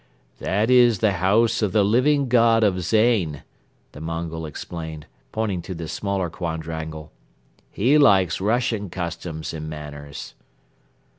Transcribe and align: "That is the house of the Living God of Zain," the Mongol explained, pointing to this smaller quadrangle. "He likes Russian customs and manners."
"That 0.39 0.71
is 0.71 0.97
the 0.97 1.11
house 1.11 1.61
of 1.61 1.73
the 1.73 1.83
Living 1.85 2.27
God 2.27 2.63
of 2.63 2.81
Zain," 2.81 3.43
the 3.91 4.01
Mongol 4.01 4.47
explained, 4.47 5.05
pointing 5.31 5.61
to 5.61 5.75
this 5.75 5.93
smaller 5.93 6.27
quadrangle. 6.31 7.11
"He 7.69 7.99
likes 7.99 8.41
Russian 8.41 8.89
customs 8.89 9.53
and 9.53 9.69
manners." 9.69 10.33